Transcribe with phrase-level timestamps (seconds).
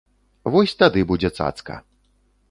[0.53, 1.77] Вось тады будзе цацка.